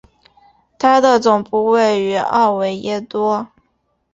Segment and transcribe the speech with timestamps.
[0.79, 3.47] 它的总部位于奥维耶多。